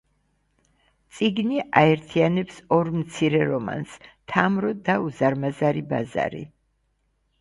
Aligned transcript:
წიგნი 1.17 1.59
აერთიანებს 1.81 2.57
ორ 2.77 2.89
მცირე 3.01 3.41
რომანს 3.51 3.93
„თამრო“ 4.33 4.73
და 4.89 4.97
„უზარმაზარი 5.11 5.85
ბაზარი“. 5.93 6.43